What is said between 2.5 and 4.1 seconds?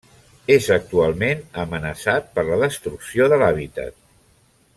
destrucció de l'hàbitat.